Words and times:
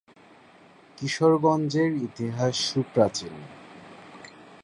কিশোরগঞ্জের 0.97 1.91
ইতিহাস 2.07 2.55
সুপ্রাচীন। 2.69 3.35